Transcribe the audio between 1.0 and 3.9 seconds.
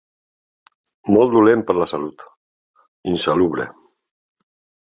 Molt dolent per a la salut, insalubre.